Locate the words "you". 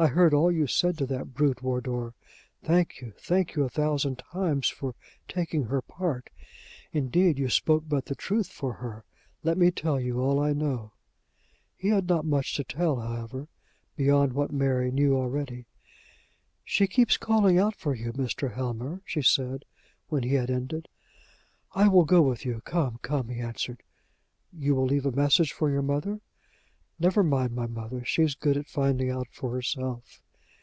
0.52-0.68, 3.00-3.14, 3.56-3.64, 7.36-7.48, 9.98-10.20, 17.92-18.12, 22.44-22.60, 24.52-24.76